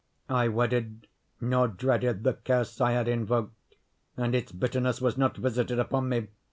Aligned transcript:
I 0.29 0.47
wedded—nor 0.47 1.67
dreaded 1.67 2.23
the 2.23 2.33
curse 2.33 2.81
I 2.81 2.93
had 2.93 3.07
invoked; 3.07 3.75
and 4.17 4.33
its 4.33 4.51
bitterness 4.51 4.99
was 4.99 5.15
not 5.15 5.37
visited 5.37 5.77
upon 5.77 6.09
me. 6.09 6.29